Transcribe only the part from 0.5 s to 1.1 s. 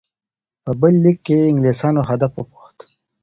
په بل